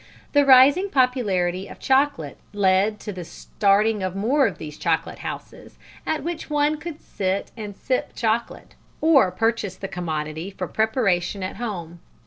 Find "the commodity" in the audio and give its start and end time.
9.75-10.49